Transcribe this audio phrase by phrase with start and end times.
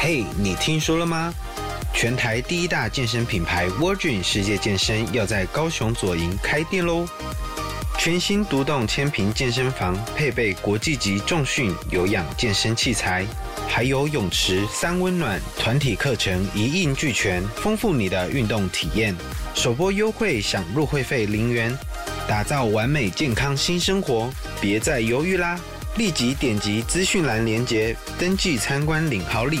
[0.00, 1.34] 嘿，你听说了吗？
[1.92, 7.04] 全台第一大健身品牌 Virgin 世界健身要在高雄左营开店喽！
[7.98, 13.26] 全新独栋千坪健身房，配备国际级重训有氧健身器材，
[13.66, 19.12] 还有泳池三温暖，团体课程一应俱全，丰富你的运动体验。
[19.52, 21.76] 首波优惠享入会费零元，
[22.28, 24.30] 打造完美健康新生活，
[24.60, 25.58] 别再犹豫啦！
[25.96, 29.60] 立即点击资讯栏链接，登记参观领好礼。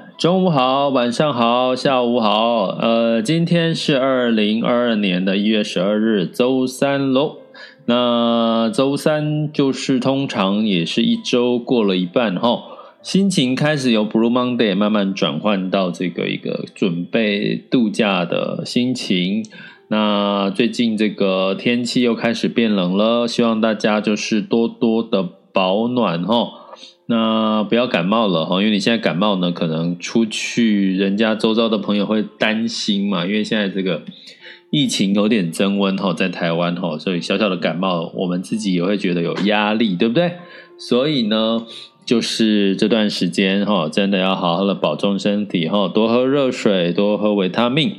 [0.21, 2.65] 中午好，晚上好，下午好。
[2.65, 7.37] 呃，今天是二零二二年的一月十二日，周三喽。
[7.85, 12.61] 那周三就是通常也是一周过了一半哈。
[13.01, 19.43] 心情开始由 Blue Monday 慢慢转换到这个一个准备度假的心情。
[19.87, 26.60] 那最近这个天气又开始变冷了，希望大家就是多多的保暖哈。
[27.05, 34.03] 那不要感冒了哈，因为你现在感冒呢，可能出去人家周遭的朋友会担心嘛，因为现在这个
[34.69, 40.33] 疫情有点增温哈，在台湾哈，所以小小的感冒，我们自己也会觉得有压力，对不对？
[40.77, 41.65] 所以呢。
[42.03, 47.95] 就是这段时间哈，真的要好好的保重身体哈，多喝热水，多喝维他命，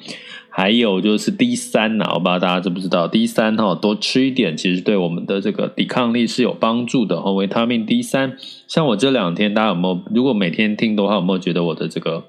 [0.55, 7.33] 还有就是 D 三呐，我不知道大家知不知道 D 三哈，多吃一点，其实对我们的这个抵抗力是有帮助的哈。
[7.33, 8.37] 维他命 D 三，
[8.69, 10.01] 像我这两天，大家有没有？
[10.15, 12.25] 如果每天听的话，有没有觉得我的这个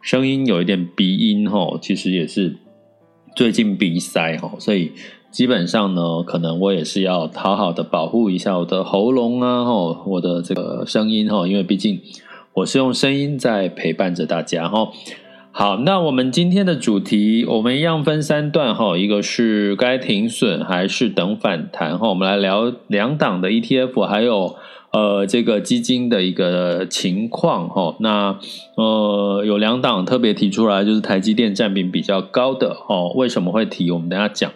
[0.00, 1.76] 声音有一点鼻音哈？
[1.82, 2.56] 其实也是
[3.34, 4.92] 最近鼻塞哈，所以。
[5.34, 12.00] 基本上呢，可能我也是要好好的保护一下我的喉咙啊，吼，我的这个声音哈，因为毕竟
[12.52, 14.92] 我是用声音在陪伴着大家哈。
[15.56, 24.56] 好，那我们今天的主题，我们一样分三段哈，一个是该停损还是等反弹哈，我们来聊两档的 ETF，还有
[24.92, 27.94] 呃这个基金的一个情况哈。
[28.00, 28.36] 那
[28.74, 33.92] 呃有两档特别提出来，就是台积电占比比较高的哦，为什么会提？
[33.92, 34.50] 我们等下讲。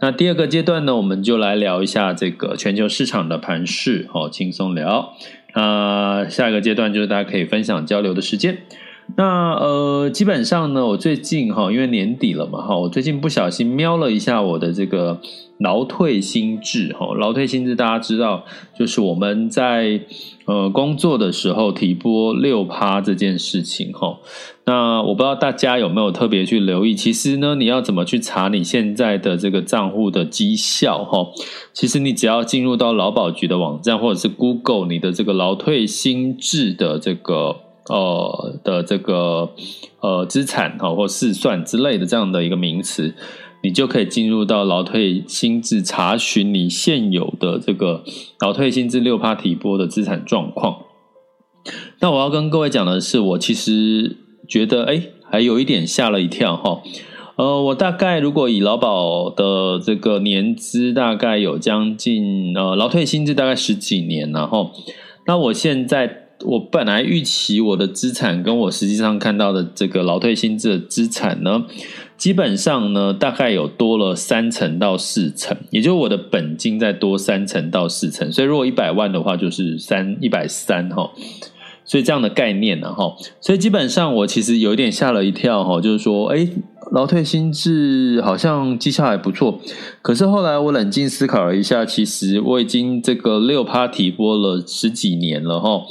[0.00, 5.14] 那第二个阶段呢，我们就来聊一下这个全球市场的盘势，好，轻松聊。
[5.56, 8.58] 那下一个阶段就是大家可以分享交流的时间。
[9.16, 15.18] 那呃，基本上呢，我最近哈，因为年底了嘛哈，我最近不小心瞄了一下我的这个
[15.58, 18.44] 劳退新制哈，劳退新制大家知道，
[18.78, 20.02] 就是我们在
[20.44, 24.18] 呃工作的时候提拨六趴这件事情哈。
[24.66, 31.26] 那我不知道大家有没有特别去留意，其实呢，你要怎么去查你现在的这个账户的绩效哈？
[31.72, 37.62] 其实你只要进入到劳保局的网站，或者是 Google 你的这个劳退新制的这个。
[37.88, 39.50] 呃的这个
[40.00, 43.14] 呃资产哈或试算之类的这样的一个名词，
[43.62, 48.04] 你就可以进入到劳退新制查询你现有的这个
[48.40, 50.84] 劳退新制六趴提拨的资产状况。
[52.00, 54.16] 那我要跟各位讲的是，我其实
[54.48, 56.82] 觉得哎，还有一点吓了一跳哈。
[57.36, 64.70] 呃，我大概如果以劳保的这个年资，大概有将近呃劳退新制大概十几年，然后
[65.26, 66.27] 那我现在。
[66.44, 71.64] 我本来预期我的资产跟我实际上看到的这个劳退新制的资产呢，
[72.16, 81.10] 基本上呢大概有多了三成到四成，也就是我的本金再多三成到四成，所以如果一百万的话就是三一百三哈，
[81.84, 86.48] 所以这样的概念呢哈，所以基本上我其实有一点吓了一跳哈，就是说哎，
[86.92, 89.60] 劳退新制好像绩效还不错，
[90.02, 95.82] 可是后来我冷静思考了一下，其实我已经这个六趴提拨了十几年了哈。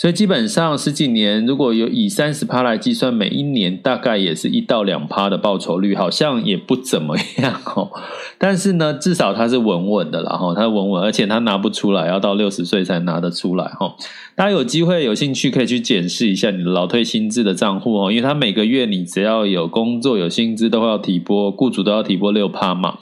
[0.00, 7.90] 所以基本上十几年，如果有以三十趴来计算，每一年大概也是一到两趴的报酬率，好像也不怎么样哦。
[8.40, 13.94] 但是呢，至少它是稳稳的啦，哈，它稳稳，而且它拿不出来，要到六十岁才拿得出来哈。
[14.34, 22.96] 大家有机会有兴趣可以去检视一下你的老退薪资的账户哦，因为它每个月你只要有工作有薪资都会要提拨，雇主都要提拨六趴嘛。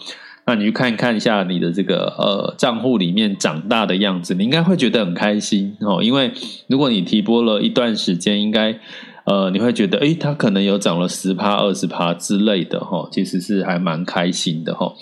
[0.49, 6.03] 那你去看看一下你的这个呃账户里面长大的样子，你应该会觉得很开心哦。
[6.03, 6.33] 因为
[6.69, 8.75] 如果你提拨了一段时间，应该
[9.25, 14.95] 呃你会觉得，诶，它可能有涨了十趴、二十趴之类的哈，其实是还蛮开心的哈。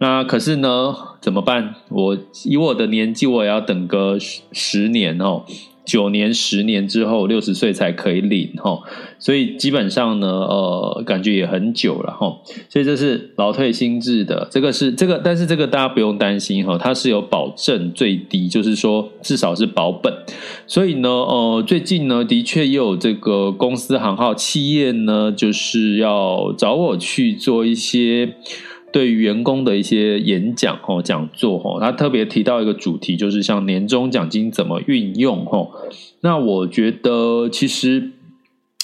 [0.00, 1.76] 那可是呢，怎么办？
[1.90, 5.44] 我以我的年纪，我也要等个十十年哦。
[5.88, 8.78] 九年、十年之后，六十岁才可以领哈，
[9.18, 12.36] 所以基本上呢，呃，感觉也很久了哈。
[12.68, 20.12] 所以这是劳退新制的，这个是这个，但是这个大家不用担心哈，它是有保证最低，就是说至少是保本。
[20.66, 28.34] 所以呢，呃，最近呢，的确也有这个公司行号企业呢，就是要找我去做一些。
[28.90, 35.70] 对于员工的一些演讲哦，讲座哦，他特别提到一个主题，就是像年终奖金怎么运用哦。
[36.22, 38.12] 那我觉得其实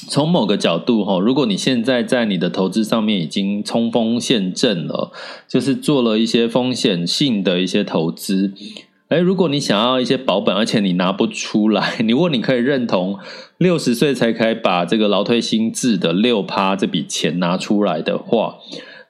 [0.09, 5.11] 从某个角度哈，如果你现在在你的投资上面已经冲锋陷阵了，
[5.49, 8.53] 就是做了一些风险性的一些投资，
[9.09, 13.19] 诶，如果你想要一些保本，而且你拿不出来， 如果你可以认同
[13.57, 18.57] 六十岁才可以把这个劳退薪制的六趴这笔钱拿出来的话。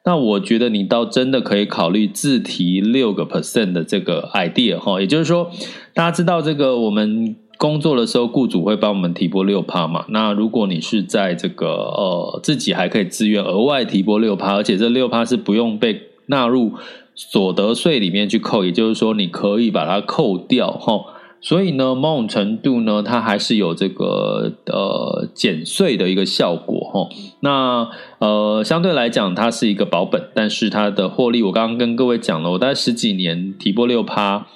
[0.07, 5.51] 那我觉得你倒真的可以考虑自提六个 percent 的这个 idea 哈，也就是说，
[5.95, 10.05] 大家知道这个我们工作的时候，雇主会帮我们提拨六趴嘛。
[10.09, 16.73] 那如果你是在这个呃自己还可以自愿额外提拨六趴，而且这六趴是不用被纳入
[17.15, 21.14] 所得税里面去扣，也就是说你可以把它扣掉哈。
[21.45, 27.15] 所以呢，某种程度呢，它还是有这个呃减税的一个效果哈。
[27.41, 27.87] 那
[28.19, 34.47] 呃，相对来讲，它是一个保本，但是它的获利，我刚刚跟各位讲了，我大概十几年提拨六趴，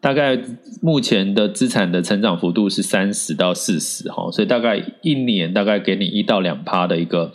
[0.00, 0.40] 大概
[0.80, 7.30] 目前的资产的成长幅度是三十到四十哈，所以大概一年大概给你一到两趴的一个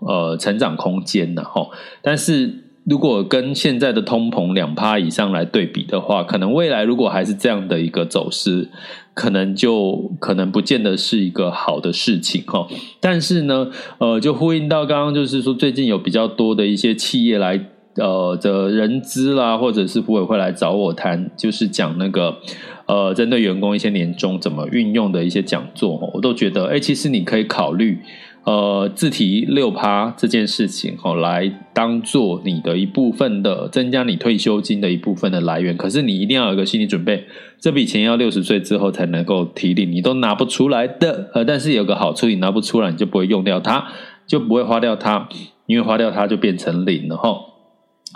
[0.00, 1.68] 呃成长空间呢哈，
[2.00, 2.63] 但是。
[2.84, 8.68] 如果跟现在的通膨两趴以上来对比的话，可能未来如果还是这样的一个走势，
[9.14, 12.68] 可能就可能不见得是一个好的事情哈。
[13.00, 17.58] 但是呢，呃，就呼应到刚刚就是说，最近有比较多的一些企业来
[17.96, 22.36] 呃的人资啦，或者是福委会来找我谈，就是讲那个
[22.84, 28.00] 呃针对员工一些年终怎么运用的一些讲座，我都觉得，哎，其实你可以考虑。
[28.44, 35.74] 呃，自提六趴这件事情，哦，来当做你的一部分的增加你退休金的一部分的来源。
[35.76, 37.24] 可是你一定要有一个心理准备，
[37.58, 41.30] 这笔钱要六十岁之后才能够提领，你都拿不出来的。
[41.32, 43.88] 呃，但是有个好处，你拿不出来，你就不会用掉它，
[44.26, 45.26] 就不会花掉它，
[45.64, 47.53] 因为花掉它就变成零了，哈。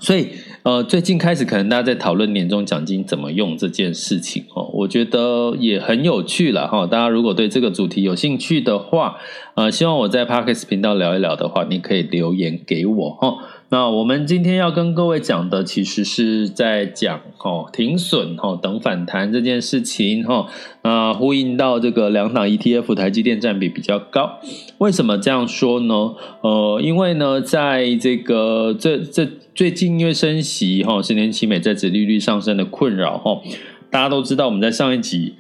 [0.00, 0.28] 所以，
[0.62, 6.86] 呃，最近开始可能大家在讨论年终奖金怎么用这件事情哦，我觉得也很有趣了哈。
[6.86, 9.16] 大家如果对这个主题有兴趣的话，
[9.54, 13.38] 呃，希望我在 Parkes 频道聊一聊的话，你可以留言给我哈。
[13.70, 20.46] 那我们今天要跟各位讲的，其实是在讲哦停损哦等反弹这件事情哈。
[20.82, 24.38] 那呼应到这个两档 ETF 台积电占比比较高，
[24.78, 26.14] 为什么这样说呢？
[26.40, 33.42] 呃，因为呢，在这个这这最近因为升息哈，十年期美债殖利率上升的困扰哈，
[33.90, 35.34] 大家都知道，我们在上一集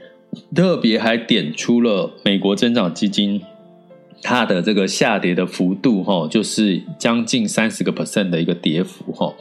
[0.54, 3.40] 特别还点出了美国增长基金。
[4.22, 9.32] 它的这个下跌的幅度，哈，就是将近三十个 percent 的一个跌幅，哈。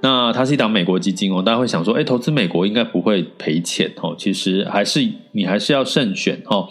[0.00, 4.14] 那它是一档美国基金哦，大家会想说，哎，投资美国应该不会赔钱，哈。
[4.18, 6.68] 其实还是你还是要慎选，哈。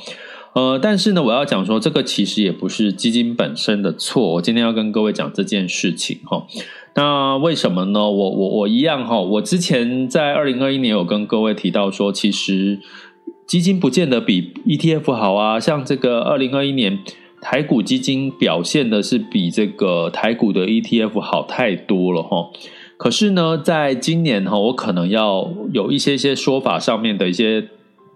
[0.54, 4.34] 呃，但是呢，我要讲说，这个其实也不是基金本身的错。
[4.34, 6.46] 我今天要跟各位讲这件事情，哈。
[6.96, 8.02] 那为什么呢？
[8.02, 9.20] 我我我一样，哈。
[9.20, 12.80] 我之前在二零二一年有跟各位提到说，其实
[13.48, 15.60] 基金不见得比 ETF 好啊。
[15.60, 17.00] 像这个二零二一年。
[17.44, 22.50] 台股基金表现的是比这个台股的 ETF 好太多了哈，
[22.96, 27.68] 可是呢，在今年哈，我可能要有一些些说法上面的一些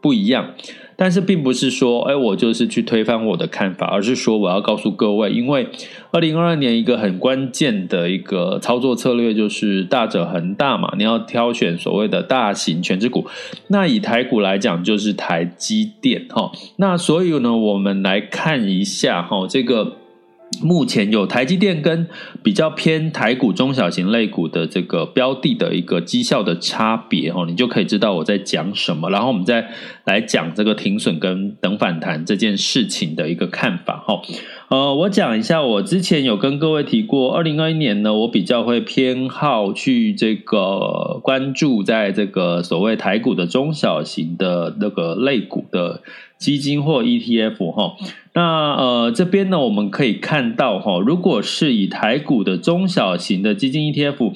[0.01, 0.53] 不一样。
[0.97, 5.69] 但是并不是说，哎，我就是去推翻我的看法，而是说我要告诉各位，因为
[6.11, 13.27] 二零二二年一个很关键的一个操作策略就是大者恒大嘛，你要挑选所谓的大型全职股。
[13.67, 16.51] 那以台股来讲，就是台积电哈。
[16.77, 19.97] 那所以呢，我们来看一下哈，这个
[20.61, 22.07] 目前有台积电跟
[22.43, 29.09] 比较偏台股中小型类股的这个标的的一个绩效的差别哦，你就可以知道我在讲什么。
[29.09, 29.69] 然后我们再
[30.05, 34.21] 来讲这个停损跟等反弹这件事情的一个看法哈。
[34.69, 46.01] 呃，我讲一下，我之前有跟各位提过，二零二一年呢，我比较会偏好去这个关注在这个所谓台股的中小型的那个类股的
[46.37, 47.95] 基金或 ETF 哈。
[48.33, 54.31] 那呃，这边呢，我们可以看到哈，如果是以台股的中小型的基金 ETF，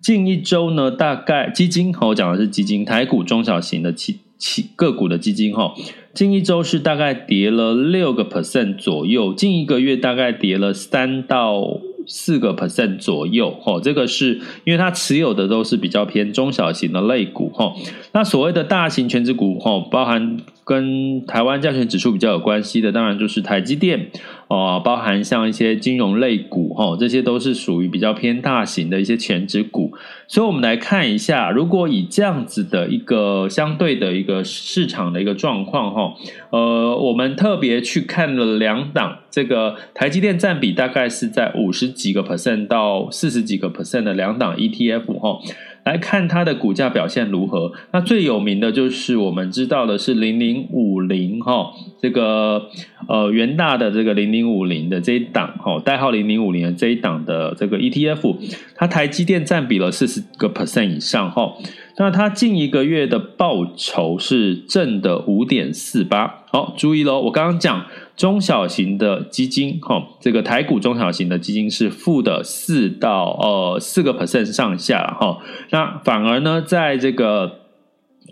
[0.00, 5.74] 近一周呢，大概基金，我讲的是基金，台股中小型的期期个股的基金哈，
[6.14, 17.74] 近一周是大概跌了六个 percent 左右，近一个月大概跌了三到四个 percent 左右，哦，这个是因为它持有的都是比较偏中小型的类股，哈，
[18.12, 20.38] 那所谓的大型权值股，哈，包含。
[20.64, 24.08] 跟台湾加权指数比较有关系的，当然就是台积电
[24.48, 29.92] 哦，包含像一些金融类股哈，这些都是属于比较偏大型的一些前值股。
[30.26, 36.14] 所以，我们来看一下，如果以这样子的一个相对的一个市场的一个状况哈，
[36.50, 45.38] 呃，我们特别去看了两档，这个台积电占比大概是在五十几个 percent 到四十几个 percent 的两档 ETF 哈。
[45.84, 47.72] 来看它的股价表现如何？
[47.92, 52.68] 那最有名的就是我们知道的是零零五零哈，这个
[53.06, 58.36] 呃元大的这个零零五零的这一档哈，代号零零五零的这一档的这个 ETF，
[58.74, 61.54] 它台积电占比了四十个 percent 以上哈。
[61.96, 66.42] 那它近一个月的报酬是正的五点四八。
[66.46, 75.38] 好，注意喽，我刚刚讲中小型的基金，哈，这个台股中小型的基金是负的四到呃四个 percent 上下，哈。
[75.70, 77.63] 那反而呢，在这个。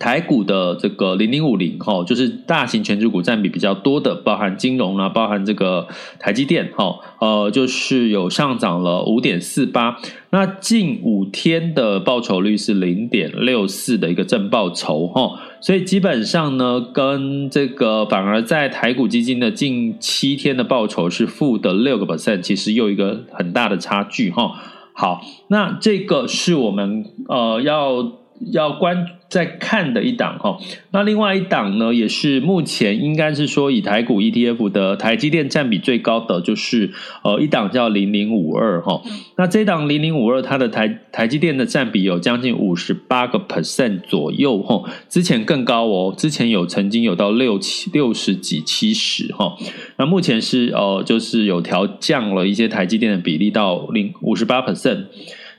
[0.02, 5.86] 台股的这个零零五零哈，就是大型权值股占比比较多的，包含金融啊，包含这个
[6.18, 9.96] 台积电哈，呃，就是有上涨了五点四八。
[10.30, 24.50] 那近五天的报酬率是零点六四的一个正报酬哈，所以基本上呢，跟这个反而在台股基金的近七天的报酬是负的六个 percent，其实又一个很大的差距哈。
[24.94, 28.20] 好，那这个是我们呃要。
[28.50, 30.58] 要关在看的一档哈，
[30.90, 36.90] 那另外一档呢，也是目前应该是说以台股 ETF 的台积电占比最高的，就是
[37.22, 39.00] 呃一档叫零零五二哈。
[39.38, 49.56] 那这档零零五二它的台台积电的占比有将近五十八个 percent 左右哈，之前更高哦，之前有曾经有到六七六十几七十哈。
[49.96, 55.06] 那目前是呃就是有调降了一些台积电的比例到零五十八 percent。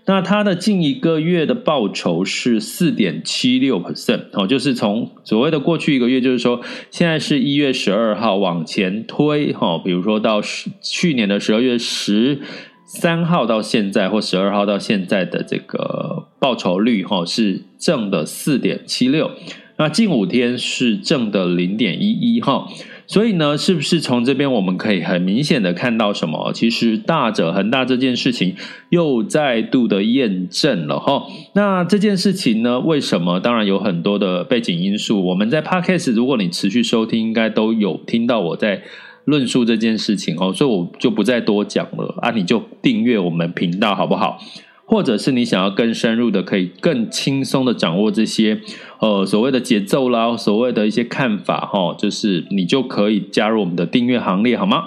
[0.06, 6.60] 那它的近一个月的报酬是四点七六 percent 哦，就是从所谓的过去一个月，就是说
[6.92, 12.40] 现在是一月十二号往前推哈，比如说到十去年的十二月十
[12.86, 19.32] 三号到现在，或十二号到现在的这个报酬率哈是正的四点七六，
[19.78, 22.68] 那近五天是正的零点一一哈。
[23.06, 26.52] 所以呢，是不是从这边我们可以很明显的看到什么？
[26.54, 28.56] 其实大者恒大这件事情
[28.90, 31.24] 又再度的验证了哈。
[31.54, 33.40] 那这件事情呢，为什么？
[33.40, 35.26] 当然有很多的背景因素。
[35.26, 38.82] 我们在 Podcast，如果你持续收听，应该都有听到我在
[39.26, 44.40] 论述这件事情哦，所以我就不再多讲了啊，你就订阅我们频道好不好？
[44.86, 48.60] 或者是你想要更深入的，可以更轻松的掌握这些
[49.04, 54.86] 呃所谓的节奏啦，所谓的一些看法哈，就是你就可以加入我们的订阅行列好吗？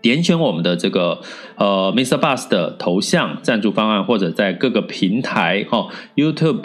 [0.00, 1.20] 点选我们的这个
[1.56, 2.20] 呃 Mr.
[2.20, 6.60] Bus 的头像赞助方案，或者在各个平台哈 YouTube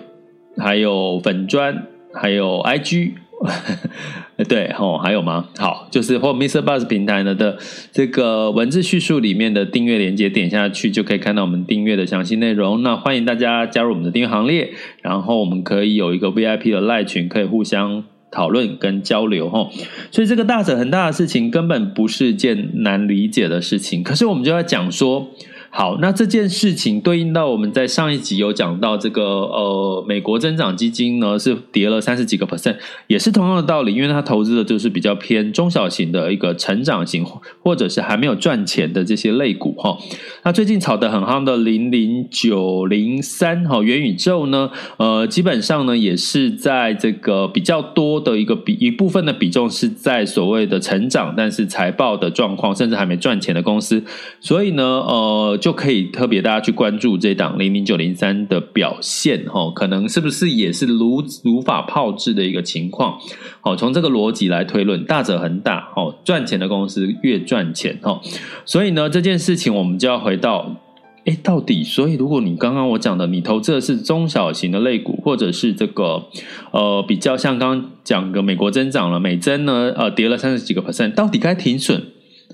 [0.57, 3.13] 还有粉砖还有 IG。
[4.47, 5.49] 对哦，还有吗？
[5.57, 6.61] 好，就是或 Mr.
[6.61, 7.57] Buzz 平台呢的
[7.91, 12.81] 这个文字叙述里面的订阅链接，点下去就可以看到我们订阅的详细内容。
[12.81, 19.69] 那欢迎大家加入我们的订阅行列，然后我们可以有一个 VIP 的赖群，可以互相讨论跟交流吼。
[20.11, 25.27] 所以这个大者恒大的事情根本不是件难理解的事情，可是我们就要讲说。
[25.71, 37.23] 好，那这件事情对应到我们在上一集有讲到这个呃，美国增长基金呢是跌了三十几个 percent，也是同样的道理，因为它投资的就是比较偏中小型的一个成长型，
[37.61, 39.95] 或者是还没有赚钱的这些类股哈。
[40.43, 54.03] 那最近炒得很夯的零零九零三哈元宇宙呢，呃，基本上呢也是在这个比较多的一个比一部分的比重是在所谓的成长，但是财报的状况甚至还没赚钱的公司，
[54.41, 55.58] 所以呢，呃。
[55.59, 63.19] 就可以特别大家去关注这档零零九零三的表现哈，可能是不是也是如如法炮制的一个情况？
[63.61, 68.21] 好，从这个逻辑来推论，大者恒大，好，赚钱的公司越赚钱哈，
[68.65, 70.77] 所以呢，这件事情我们就要回到。
[71.25, 76.23] 哎，到底，所以如果你刚刚我讲的，你投资的是中小型的类股，或者是这个
[76.71, 82.01] 呃比较像刚刚讲的美国增长了，美增呢呃跌了三十几个 percent，到底该停损，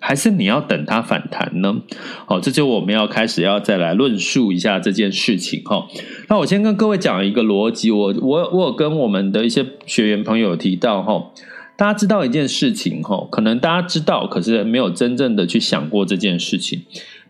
[0.01, 1.81] 还是你要等它反弹呢？
[2.25, 5.87] 好，这就我们要开始要再来论述一下这件事情哈。
[6.27, 11.31] 那我先跟各位讲一个逻辑，我我我有跟我们的一些学员朋友提到哈，
[11.77, 16.83] 大家知道一件事情哈，可能大家知道，可是没有真正的去想过这件事情。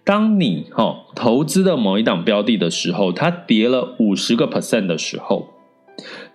[0.03, 5.50] 当你哈投资的某一档标的的时候，它跌了五十个 percent 的时候，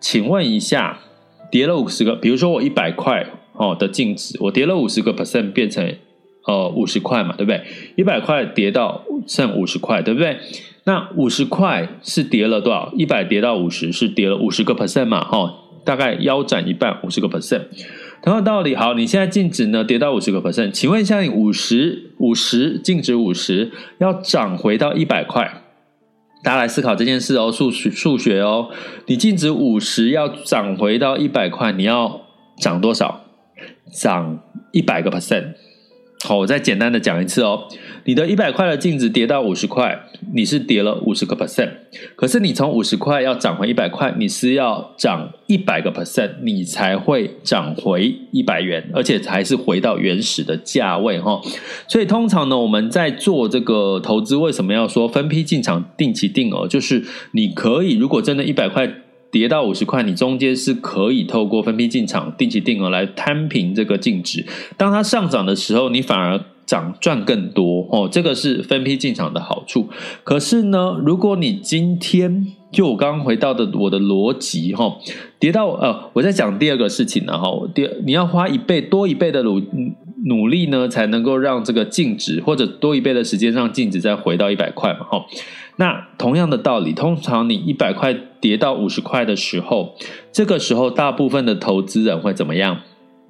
[0.01, 0.99] 请问一下，
[1.51, 5.95] 跌了五十个，比如说我一百块哦的净值，我跌了五十个 percent 变成
[6.47, 7.63] 呃五十块嘛，对不对？
[7.97, 10.39] 一百块跌到剩五十块，对不对？
[10.85, 12.93] 那五十块是跌了多少？
[12.97, 15.23] 一百跌到五十是跌了五十个 percent 嘛？
[15.23, 15.55] 哈，
[15.85, 17.63] 大概腰斩一半，五十个 percent。
[18.23, 25.63] 同样道理，好，你现在净值呢跌到五十个 percent，请问一下，你五十五十净值五十要涨回到一百块，
[26.43, 28.71] 大家来思考这件事哦，数学数学哦，
[29.07, 32.23] 你净值五十要涨回到一百块，你要
[32.59, 33.25] 涨多少？
[33.93, 34.41] 涨
[34.73, 35.55] 一百个 percent。
[36.23, 37.67] 好，我再简单的讲一次哦。
[38.05, 39.99] 你的一百块的净值跌到五十块，
[40.35, 41.71] 你是跌了五十个 percent。
[42.15, 51.41] 可是你从五十块要涨回一百块，你是要涨一百个 percent，你才会涨回一百元，而且还是回到原始的价位哈。
[51.89, 56.69] 所以通常呢，我们在做这个投资，为什么要说分批进场、定期定额？
[56.69, 58.91] 就是你可以，如果真的一百块
[59.31, 64.45] 跌到五十块，你中间是可以透过分批进场、定期定额来摊平这个净值。
[64.77, 69.89] 当它上涨的时候，你反而涨赚更多哦，这个是分批进场的好处。
[70.25, 74.97] 可是呢，如果你今天就我刚刚回到的我的逻辑哈，
[75.39, 79.61] 跌到呃，我在讲第二个事情呢哈，第你要花一倍多一倍的努
[80.27, 85.25] 努力呢，才能够让这个净值或者多一倍的时间让净值再回到一百块嘛哈。
[85.81, 89.95] 那同样的道理，通常你一百块跌到五十块的时候，
[90.31, 92.83] 这个时候大部分的投资人会怎么样？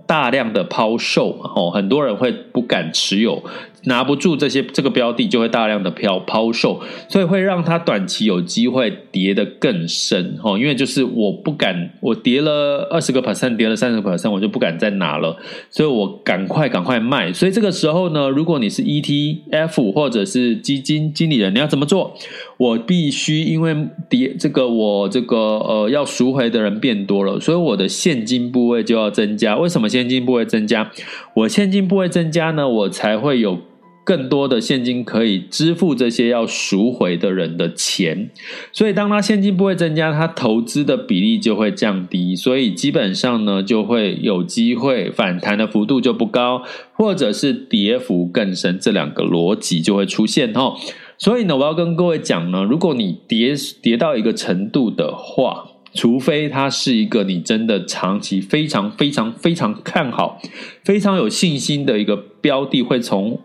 [0.08, 3.44] 大量的抛售嘛，吼，很多人会不敢持有，
[3.84, 15.36] 拿不住这些这个标的，就会大量的抛抛售，所以会让它短期有机会跌得更深，哦，因为就是我不敢，我跌了二十个 percent，跌了三十个 percent，我就不敢再拿了，
[15.70, 17.32] 所以我赶快赶快卖。
[17.32, 22.14] 所以这个时候呢，如果你是 ETF 或者是基金经理人，你要怎么做？
[22.58, 23.74] 我必须因为
[24.08, 29.56] 跌这个我这个呃要赎回的人变多了，所以我的现金部位就要增加。
[29.56, 30.90] 为什么现金部位增加？
[31.34, 33.58] 我现金部位增加呢，我才会有
[34.04, 38.30] 更多的现金可以支付这些要赎回的人的钱。
[38.72, 50.74] 所以当他现金不会增加，他投资的比例就会降低，所以基本上呢就会有机会反弹的幅度就不高，或者是跌幅更深，这两个逻辑就会出现哈。
[51.18, 60.40] 所以呢，我要跟各位讲呢，如果你跌跌到一个程度的话，除非它是一个你真的长期非常非常非常看好、
[60.84, 63.38] 非常有信心的一个标的，会从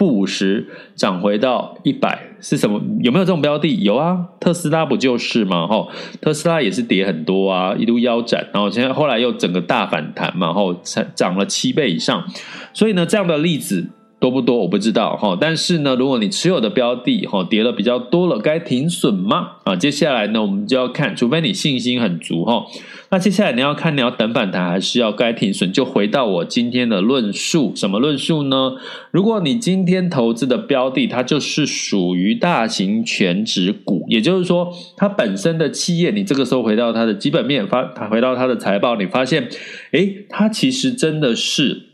[0.00, 2.80] 负五十涨回到一百，是什么？
[3.02, 3.82] 有没有这种标的？
[3.82, 5.66] 有啊，特斯拉不就是吗？
[5.66, 5.86] 哈，
[6.22, 12.24] 特斯拉也是跌很多啊，一路腰斩，然后现在后来又整个大反弹嘛，然后才涨了七倍以上。
[12.72, 13.90] 所以呢，这样的例子。
[14.18, 19.52] 多不多我不知道哈，但是呢，如果你持有的标的哈跌了比较多了，该停损吗？
[19.64, 22.66] 啊，接下来呢，我们就要看，除非你信心很足哈，
[23.12, 25.72] 那接下来你要看你要等反弹还是要该停损？
[25.72, 28.74] 就回到我今天的论述，什么论述呢？
[29.10, 39.48] 如果你今天投资的标的它就是属于大型全值股，也就是说它本身的企业，你这个时候回到它的基本面发，回到它的财报，你发现，
[39.90, 41.86] 诶，它其实真的是。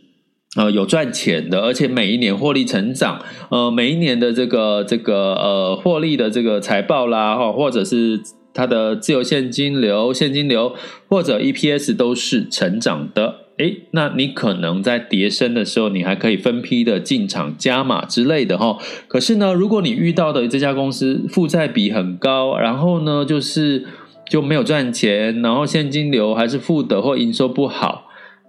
[0.57, 8.19] 呃，有赚钱的，而且每一年获利成长，呃，每一年的这个这个呃获利的这个财报啦，哈，或者是
[8.57, 10.75] 它的自由现金流、现金流
[11.09, 18.79] 或者 EPS 都是成长的，诶，那你可能在跌升的时候，你还可以分批的进场加码之类的哈。
[19.07, 23.85] 可是呢，如果你遇到的这家公司负债比很高，然后呢，就是
[24.31, 28.06] 就没有赚钱，然后现金流还是负的或营收不好。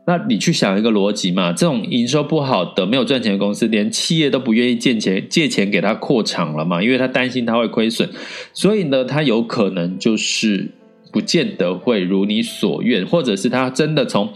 [0.07, 8.09] 那你去想一个逻辑嘛，这种营收不好的、没有赚钱的公司，连企业都不愿意借钱借钱给他扩厂了嘛，因为他担心他会亏损，
[8.53, 10.71] 所以呢，他有可能就是
[11.11, 14.29] 不见得会如你所愿，或者是他真的从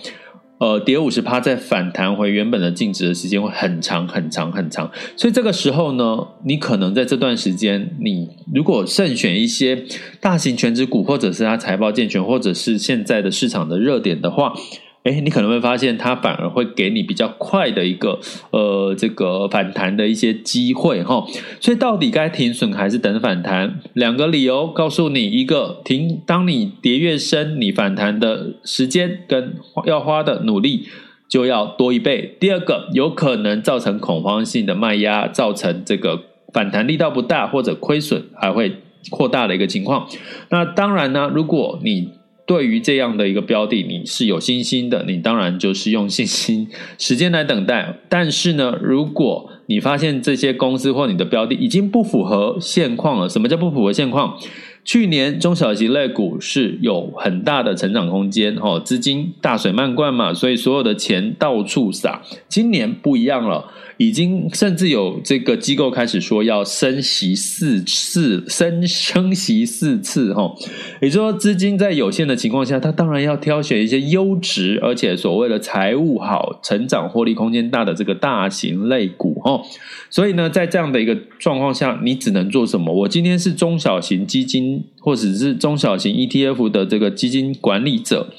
[0.57, 9.86] 呃，跌五十趴再反弹回原本的净值的时间会很长很长很长，所以这个时候呢，你可能在这段时间，你如果慎选一些
[10.19, 14.53] 大型全值股，或者是它财报健全，或者是现在的市场的热点的话。
[15.03, 18.19] 哎，你可能会发现它反而会给你比较快的一个
[18.51, 21.25] 呃这个反弹的一些机会哈，
[21.59, 23.79] 所以到底该停损还是等反弹？
[23.93, 30.87] 两个理由告诉你：一个停，当你跌越深，你反弹的时间跟要花的努力
[31.27, 36.21] 就要多一倍；第二个，有可能造成恐慌性的卖压，造成这个
[36.53, 38.77] 反弹力道不大或者亏损还会
[39.09, 40.07] 扩大的一个情况。
[40.49, 42.11] 那当然呢，如果你
[42.51, 47.99] 对于这样的一个标的，你是有信心的，你当然就是用信心时间来等待。
[48.09, 54.37] 但是呢，如果你发现这些公司或你的标的已经不符合现况了，什么叫不符合现况？
[54.83, 62.21] 去年中小型类股是有很大的成长空间，哦，资金大水漫灌嘛，所以所有的钱到处撒。
[62.49, 63.71] 今年不一样了。
[64.01, 70.51] 已经甚至有这个机构开始说要升息四次，升升息四次哈，
[70.99, 79.61] 也就是说资金在有限的情况下，它当然要挑选一些优质而且所谓的财务好、成长获利空间大的这个大型类股哈。
[80.09, 82.91] 所以呢，在这样的一个状况下，你只能做什么？
[82.91, 88.33] 我今天是中小型基金或者是中小型 ETF 的这个基金管理者。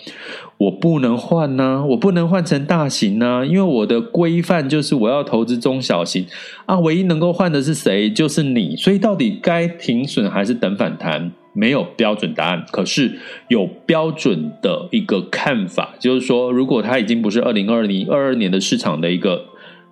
[0.63, 6.25] 我不能换呢、我不能换成大型呢、因为我的规范就是我要投资中小型
[6.67, 6.79] 啊。
[6.79, 8.09] 唯一能够换的是谁？
[8.11, 8.77] 就是你。
[8.77, 11.33] 所以到底该停损还是等反弹？
[11.55, 19.45] 没有标准答案，可是有标准的一个看法，就是说，如果它已经不是二零二零二二年的市场的一个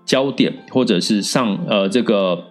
[0.06, 2.44] 焦点，或者是上呃这个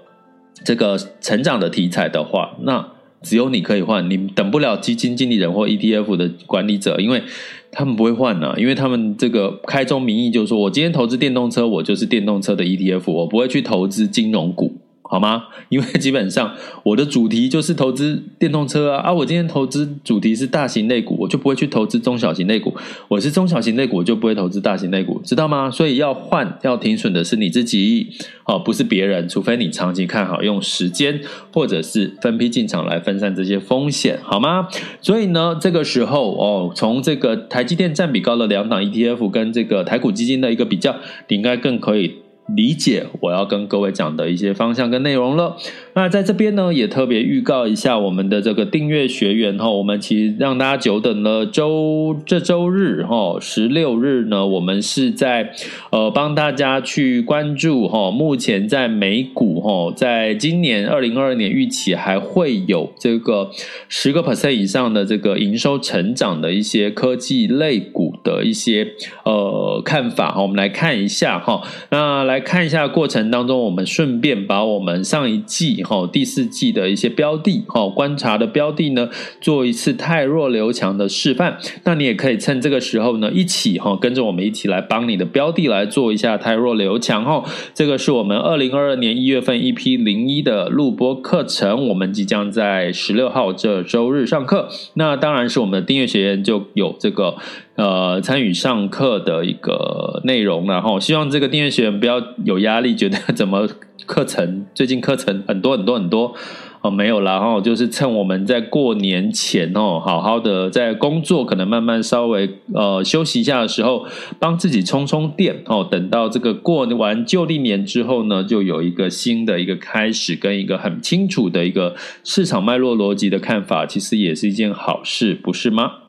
[0.63, 2.85] 这个成长的题材的话，那
[3.23, 7.23] 只有你可以换，你等不了基金经理人或 ETF 的管理者，因为。
[7.71, 14.73] 他们不会换呢，因为他们这个开宗明义就是说，我今天投资电动车，我就是电动车的 ETF，我不会去投资金融股。
[15.11, 15.45] 好吗？
[15.69, 19.11] 因为基本上我的主题就是投资电动车啊啊！
[19.11, 22.75] 我今天投资主题是大型类股，我就不会去投资中小型类股。
[23.07, 25.71] 我是中小型类股，我就不会投资大型类股，知道吗？
[25.71, 28.09] 所以要换要停损的是你自己，
[28.45, 29.27] 哦，不是别人。
[29.27, 31.19] 除非你长期看好，用时间
[31.51, 34.67] 或者是分批进场来分散这些风险，好吗？
[35.01, 40.95] 所以呢，这个时候哦，从这个台积电占比高的两档 ETF 跟这个台股基金的一个比较，
[41.27, 42.15] 你应该更可以。
[42.55, 45.55] 理解我要跟各位讲的一些方向跟内容了。
[45.93, 51.45] 那在这边呢，也特别预告一下我们的这个订阅学员哈，我们其实让大家久等了。
[51.45, 55.51] 周这周日哈，十六日呢，我们是在
[55.91, 63.51] 呃帮大家去关注哈，目前在美股哈，在今年二零二二年预期还会有这个
[63.87, 72.39] 十个 percent 以上的这个营收成长的一些科技类股的一些呃看法哈，我们来看一下哈，那来。
[72.49, 81.59] 看一下过程当中，我们顺便把我们上一季哈第四季的一些标的哈观察的标的呢，做一次太弱留强的示范。
[81.83, 87.43] 那你也可以趁这个时候呢，一起哈跟着我们一起来帮你的标的来做一下太弱留强哈。
[87.75, 94.69] 这个是我们二零二二年一月份 EP 零一的录播课程，我们即将在十六号这周日上课。
[94.95, 97.35] 那当然是我们的订阅学员就有这个。
[97.79, 103.69] 呃，参与上课的一个内容，然后希望这个订阅学员不要有压力，觉得怎么
[104.05, 106.35] 课程最近课程很多很多很多
[106.83, 114.05] 哦，没有啦，然后就是趁我们在过年前哦，好好的在工作，可能慢慢稍微呃休息一下的时候，
[114.39, 126.08] 帮自己充充电哦，等到这个过完旧历年之后呢，就有一个新的一个开始，跟一个很清楚的一个市场脉络逻辑的看法，其实也是一件好事，不是吗？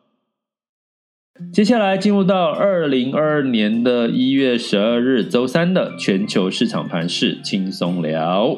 [1.52, 8.54] 接下来进入到二零二二年的一月十二日周三的全球市场盘势轻松聊。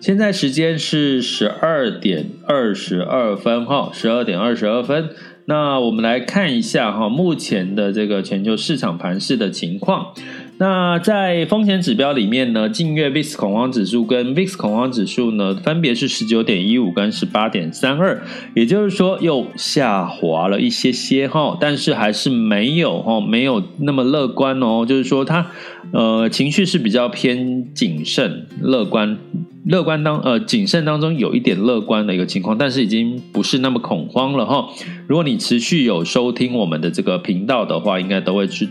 [0.00, 5.10] 现在时间是十二点二十二分哈，十二点二十二分。
[5.46, 10.14] 那我们来看一下哈，目前的这个全球市场盘势的情况。
[10.58, 18.22] 那在风险指标里面呢，近月 VIX 恐慌指数跟 VIX 恐慌指数呢，分别是十九点一五跟十八点三二，
[18.54, 25.48] 也就是说又下滑了一些些哈，但是还是没有哈，没有那么乐观哦，就是说它
[25.92, 29.18] 呃情绪是比较偏谨慎乐观，
[29.66, 34.70] 乐观当呃谨慎当中有一点乐观的一个情况，但是已经不是那么恐慌了哈。
[35.06, 38.66] 如果你持续有收听我们的这个频道的话，应该都会去。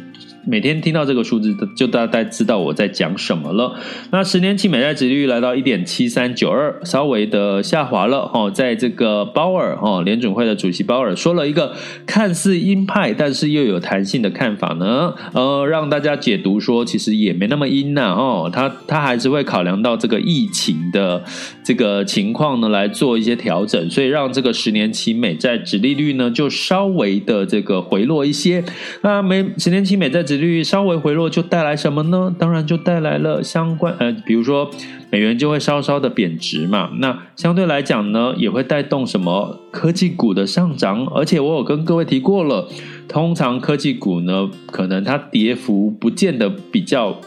[0.47, 3.75] 每天听到这个数字，就大概知道我在讲什么了。
[4.11, 8.51] 那十年期美债殖利率来到一点七三九二，稍微的下滑了哦。
[8.53, 11.73] 在这个鲍尔哦，联准会的主席鲍尔说了一个
[12.05, 21.23] 看似鹰派，但是又有弹性的看法呢，呃，让大家解读说其实也没那么鹰呐哦，他他还是会考量到这个疫情的
[21.63, 28.63] 这个情况呢，来做一些调整，所以让这个十年期美债殖利率呢就稍微的这个回落一些。
[29.01, 32.33] 那美十年期美债率稍微回落，就带来什么呢？
[32.37, 34.69] 当然就带来了相关呃，比如说
[35.09, 36.89] 美元就会稍稍的贬值嘛。
[36.99, 41.05] 那相对来讲呢，也会带动什么科技股的上涨。
[41.07, 42.67] 而且我有跟各位提过了，
[43.07, 47.17] 通常科技股呢，可能它跌幅不见得比较。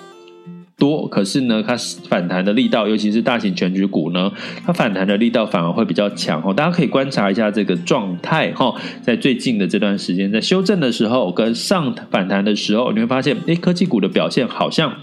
[0.79, 1.77] 多，可是呢，它
[2.09, 4.33] 反弹的力道，尤其是大型全局股呢，
[4.65, 6.55] 它反弹的力道反而会比较强哦。
[6.55, 14.95] 大家可以观察一下这个状态哈，在最近的这段时间，在修正的时候跟上反弹的时候，你会发现，诶，科技股的表现好像。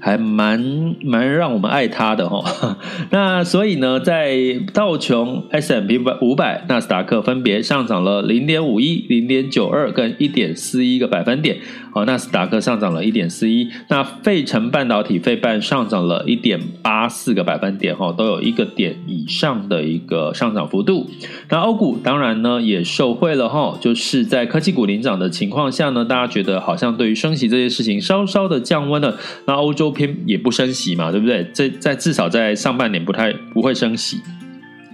[0.00, 2.78] 还蛮蛮让我们爱他的哈，
[3.12, 4.34] 那所以呢，在
[4.72, 11.58] 道琼、S&P 五百、纳斯达克分别上涨了零点五一、零点九二跟一点四一个百分点，
[11.92, 21.10] 哦，纳斯达克上涨了一点四一，那费城半导体费半上涨了一点八四个百分点，哈，都有一个点以上的一个上涨幅度。
[21.50, 29.89] 那欧股当然呢也受惠了哈，就是在科技股领涨的情况下呢，大家觉得好像对于升息这件事情稍稍的降温了，那欧洲。
[29.90, 31.48] 偏也不升息嘛，对不对？
[31.52, 34.20] 这在至少在上半年不太不会升息，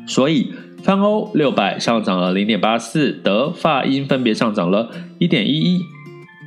[0.07, 5.96] 所以泛欧六百上涨了零点八四，德法英分别上涨了一点一一。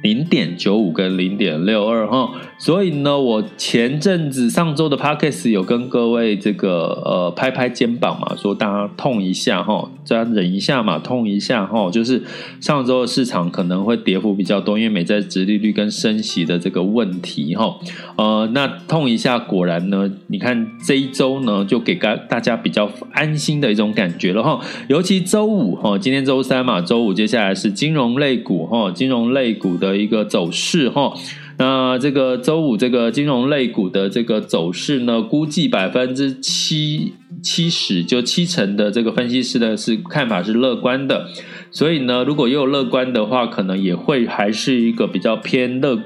[0.02, 12.24] 零点九五跟零点六二哈，所以呢，我前阵子上周的 podcast 有跟各位这个呃拍拍肩膀嘛，说大家痛一下哈，大家忍一下嘛，痛一下哈，就是
[12.62, 17.78] 上周的市场可能会跌幅比较多，因为美债殖利率跟升息的这个问题哈，
[18.16, 29.89] 呃，那痛一下，果然呢，你看这一周呢，就给大大家比较安心的一种感觉了哈，尤其周五哈，今天周三嘛，周五接下来是金融类股哈，金融类股的。
[29.90, 31.14] 的一个走势哈，
[31.58, 41.28] 那这个周五这个金融类股的这个走势呢，估计百分之七七十就七成的这个分析师呢是看法是乐观的，
[41.72, 46.00] 所以呢，如果又有乐观的话，可能也会还是一个比较偏乐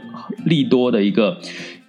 [0.46, 1.38] 利多的一个。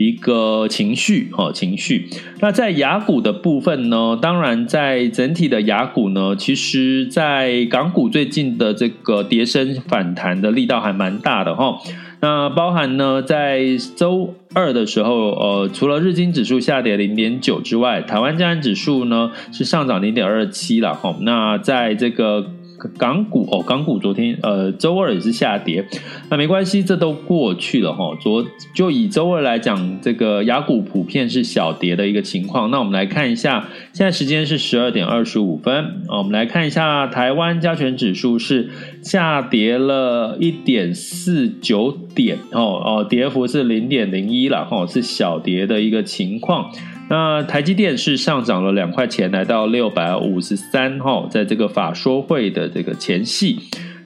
[0.07, 2.09] 一个情绪哦，情绪。
[2.41, 4.19] 那在雅股的部分呢？
[4.21, 11.79] 当然，在整体的雅股呢，其实，在港股最近的这个跌升反弹的力道还蛮大的哈。
[12.21, 21.17] 那包含呢，在周二的时候，呃，除了日经指数下跌零点九之外，台湾加权指数呢是上涨零点二七了哈。
[21.21, 22.54] 那在这个。
[22.99, 25.87] 港股哦，港股昨天呃周二也是下跌，
[26.31, 28.17] 那没关系，这都过去了哈。
[28.21, 28.45] 昨
[28.75, 32.71] 就以周二来讲，这个亚股普遍是小跌的一个情况。
[32.71, 38.71] 那我们来看一下，现在时间是十二点二十五分，哦我们来看一下台湾加权指数是
[39.03, 46.71] 下跌了一点四九点哦哦，跌幅是零点零一了哈，是小跌的一个情况。
[47.09, 53.59] 那台积电是上涨了两块钱，来到六百五十三哈，在这个法说会的这个前戏，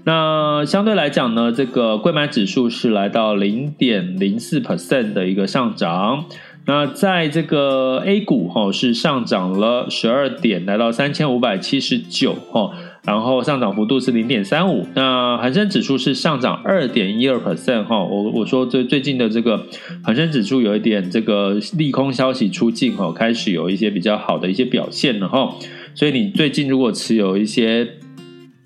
[0.05, 6.25] 那相对来讲呢，这个贵买指数是来到零点零四 percent 的一个上涨。
[6.67, 12.73] 那在这个 A 股哈是上涨了十二点，来到三千五百七十九哈。
[13.09, 19.65] 然后上涨幅度是零点三五，那恒生指数是上涨二点一二 percent 哈，我我说最最近的这个
[20.05, 25.55] 恒生指数有一点这个利空消息出尽哈，开始有一些比较好的一些表现了哈，
[25.95, 27.89] 所以你最近如果持有一些。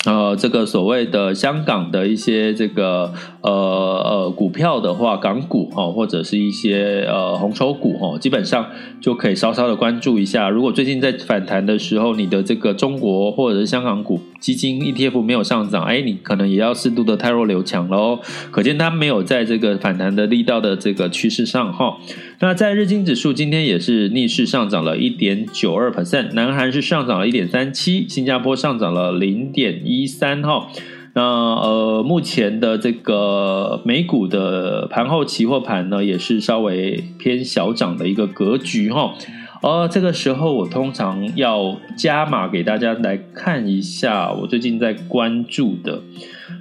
[0.04, 8.66] 呃，这个所谓的香港的一些这个呃呃股票的话，港股哈，或者是一些呃红筹股哈，基本上
[9.00, 10.50] 就可以稍稍的关注一下。
[10.50, 18.18] 如果最近在反弹的时候，你的这个中国或者是香港股基金 ETF 没有上涨，哎，你可能也要适度的太弱留强喽。
[18.50, 21.96] 可见它没有在这个反弹的力道的这个趋势上哈。
[22.40, 30.66] 那在日经指数今天也是逆势上涨了一点九二 percent，南韩是上涨了一点三七，新加坡上涨了零点一三哈。
[31.14, 39.14] 那呃，目前的这个美股的盘后期货盘呢，也是稍微偏小涨的一个格局哈。
[39.62, 46.02] 而这个时候，我通常要加码给大家来看一下，我最近在关注的。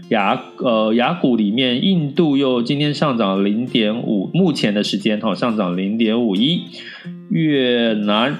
[0.10, 6.64] 雅呃雅股里面，印度又今天上涨零点五，目前的时间哈上涨零点五一，
[7.30, 8.38] 越南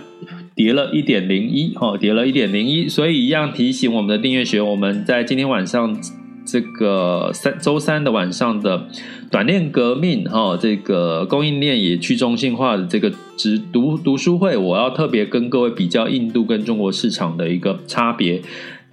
[0.54, 5.98] 跌了一点零一哈，跌了一点零一，所以一样提醒我们的订阅学员，我们在今天晚上
[6.46, 8.88] 这个三周三的晚上的
[9.30, 18.42] 短链革命哈，这个供应链也去中心化的这个直读读书会，我要特别跟各位比较印度跟中国市场的一个差别。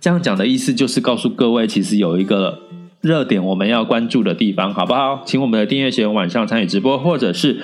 [0.01, 2.61] 这样讲的意思就是告诉各位，其实有一个
[3.01, 5.23] 热点我们要关注的地方，好不好？
[5.25, 7.61] 请我们的订阅学员晚上参与直播，或者是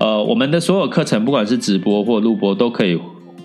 [0.00, 2.98] 呃我们的所有课程，不管是直播或录播都可以。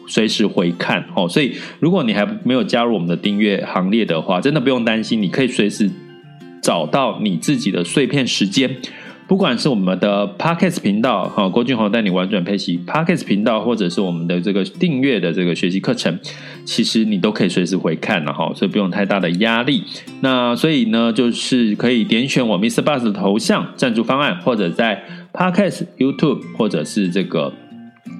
[0.07, 5.89] 随时回看哦，所以如果你还没有加入我们的订阅行列的话，真的不用担心，你可以随时
[6.61, 8.77] 找到你自己的碎片时间，
[9.27, 16.19] 不管是我们的 Podcast 频道哈，郭俊宏带你玩转配息 Podcast 频道，或者是我们的这个订阅的这个学习课程，
[16.65, 19.83] 其实你都可以随时回看了哈，所以不用太大的压力。
[20.21, 22.81] 那所以呢，就是可以点选我 Mr.
[22.81, 27.53] Bus 的头像赞助方案，或者在 Podcast YouTube 或者是这个。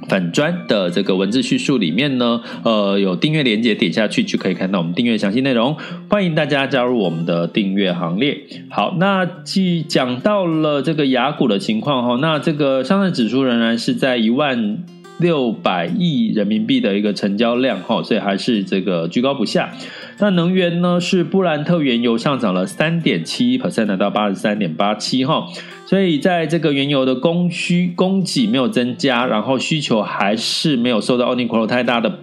[0.10, 5.78] 粉砖的这个文字叙述里面呢，呃，有订阅连接，点下去就可以看到我们订阅详细内容。
[6.10, 8.38] 欢迎大家加入我们的订阅行列。
[8.69, 14.84] 好，那既讲到了这个雅股的情况哈，那这个上证指数仍然是在一万
[15.19, 19.71] 六百亿人民币的一个成交量哈，所以还是这个居高不下。
[20.19, 25.47] 那能源呢，是布兰特原油上涨了三点七 percent，到八十三点八七哈。
[25.86, 32.19] 所以，在这个原油的供需供给没有增加，然后需求还是没有受到奥尼克罗太大的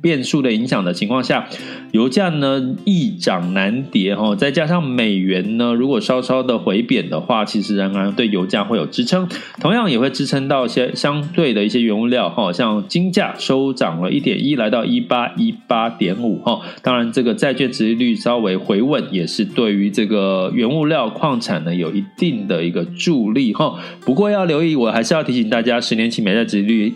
[0.00, 1.48] 变数的影响的情况下，
[1.92, 9.28] 油价呢易涨难跌哈，再加上美元呢如果稍稍的回贬的话，其实仍然对油价会有支撑，
[9.60, 16.60] 同样也会支撑到一些相对的一些原物料哈，像金价收涨了一点一，来到一八一八点五哈。
[16.82, 23.74] 当然，这个债券殖利率稍微回稳，也是对于这个原物料矿产呢有一定的一个助力哈。
[24.04, 26.94] 不过要留意，我还是要提醒大家，十年期美债殖利率。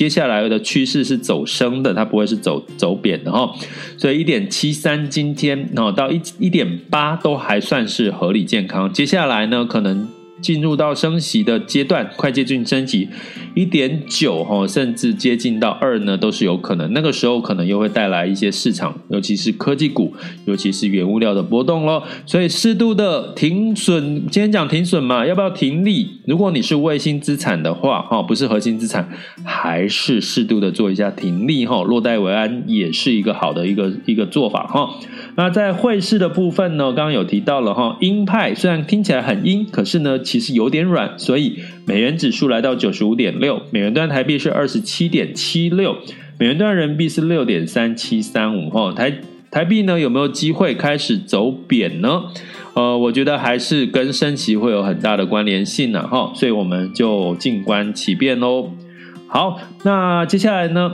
[0.00, 3.54] 接下来的趋势是走升的，它不会是走走贬的哈，
[3.98, 10.08] 所以一点七三今天哦到一一点八都还算是合理健康，接下来呢可能。
[10.40, 13.08] 进入到升息的阶段，快接近升息
[13.54, 16.92] 一点九哈，甚至接近到二呢，都是有可能。
[16.92, 20.14] 那个时候可能又会带来一些市场，尤其是科技股，
[20.46, 22.02] 尤其是原物料的波动咯。
[22.24, 26.20] 所以适度的停损，今天讲停损嘛，要不要停利？
[26.26, 29.08] 如果你是卫星资产的话，哈，不是核心资产，
[29.44, 34.90] 还是适度的做一下停利哈，落袋为安也是一个好的一个一个做法哈。
[35.36, 40.18] 那在汇市的部分呢，刚刚有提到了哈，鹰派虽然听起来很鹰，可是呢。
[40.30, 45.96] 其实有点软，所以美元指数来到九十五点六，美元兑台币是二十七点七六，
[46.38, 48.70] 美元兑人民币是六点三七三五。
[48.70, 49.12] 哈，台
[49.50, 52.22] 台币呢有没有机会开始走贬呢？
[52.74, 56.06] 呃，我觉得还是跟升息会有很大的关联性呢。
[56.06, 58.70] 哈，所以我们就静观其变喽。
[59.26, 60.92] 好，那接下来呢？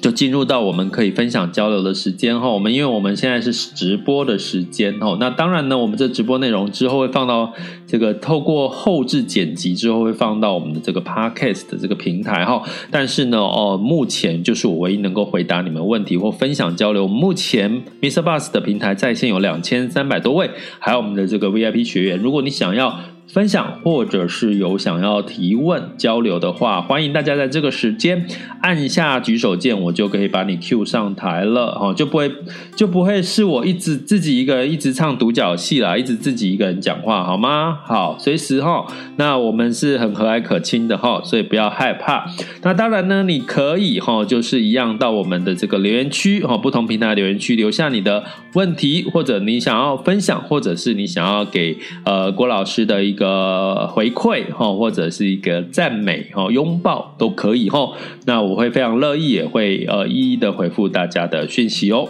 [0.00, 7.52] 就进入到我们可以分享交流的时间哈，我们因为我们现在是直播的时间哈，那当然呢，我们这直播内容之后会放到
[7.86, 17.08] 这个透过后置剪辑之后会放到我们的这个 Podcast 的这个平台哈，但是呢，哦，目前就是我唯一能够回答你们问题或分享交流。
[17.08, 18.22] 目前 Mr.
[18.22, 22.98] Bus 的平台在线有两千三百多位，还有我们的这个 VIP 学员，如果你想要。
[23.32, 28.26] 分享或者是有想要提问交流的话，欢迎大家在这个时间
[28.62, 32.30] 按下举手键，我就可以把你 Q 上台了哈，就不会
[32.76, 37.78] 就不会是我一直自己一个人一直唱独角戏啦，一直自己一个人讲话好吗？
[37.84, 38.86] 好，随时哈，
[39.16, 42.26] 那我们是很和蔼可亲的哈，所以不要害怕。
[42.62, 48.22] 那当然呢，你可以哈，就是一样到我们的这个留言区哈，不同平台留言区留下你的
[48.54, 53.86] 问题，或者你想要分享，或者是你想要给呃郭老师的一个。
[53.96, 57.96] 回馈哈，或者是一个赞美哈，拥抱都可以哈。
[58.26, 62.08] 那我会非常乐意，也会呃一一的回复大家的讯息哦。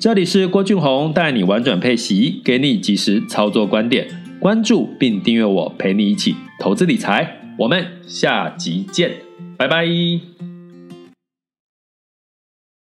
[0.00, 4.08] 这里是郭俊宏带你玩转配息，给你即时操作观点，
[4.40, 7.40] 关注并订阅我，陪你一起投资理财。
[7.58, 9.12] 我们下集见，
[9.56, 9.86] 拜拜。